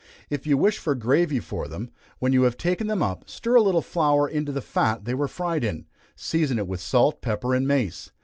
If 0.31 0.47
you 0.47 0.57
wish 0.57 0.79
for 0.79 0.95
gravy 0.95 1.39
for 1.39 1.67
them, 1.67 1.91
when 2.17 2.33
you 2.33 2.41
have 2.41 2.57
taken 2.57 2.87
them 2.87 3.03
up, 3.03 3.29
stir 3.29 3.53
a 3.57 3.61
little 3.61 3.83
flour 3.83 4.27
into 4.27 4.51
the 4.51 4.59
fat 4.59 5.05
they 5.05 5.13
were 5.13 5.27
fried 5.27 5.63
in; 5.63 5.85
season 6.15 6.57
it 6.57 6.65
with 6.65 6.81
salt, 6.81 7.21
pepper, 7.21 7.53
and 7.53 7.67
mace. 7.67 8.09